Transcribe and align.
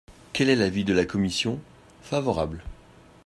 Quel 0.33 0.49
est 0.49 0.55
l’avis 0.55 0.83
de 0.83 0.95
la 0.95 1.05
commission? 1.05 1.59
Favorable. 2.01 2.63